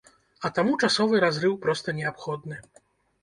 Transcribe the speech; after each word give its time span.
А 0.47 0.49
таму 0.59 0.71
часовы 0.85 1.19
разрыў 1.25 1.53
проста 1.65 1.95
неабходны. 1.99 2.57